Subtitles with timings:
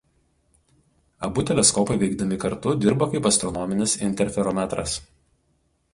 [1.27, 5.01] Abu teleskopai veikdami kartu dirba kaip astronominis interferometras.